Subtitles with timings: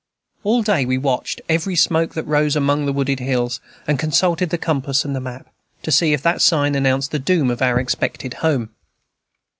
[0.43, 4.57] All day we watched every smoke that rose among the wooded hills, and consulted the
[4.57, 5.45] compass and the map,
[5.83, 8.71] to see if that sign announced the doom of our expected home.